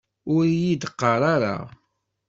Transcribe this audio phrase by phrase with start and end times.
[0.33, 1.55] Ur iyi-d-qqar ara!